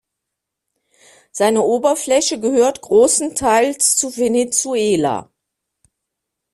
Seine 1.31 1.61
Oberfläche 1.61 2.39
gehört 2.39 2.81
großenteils 2.81 3.95
zu 3.97 4.17
Venezuela. 4.17 5.29